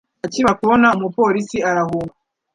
Akimara 0.25 0.57
kubona 0.61 0.87
umupolisi 0.97 1.57
arahunga 1.69 2.13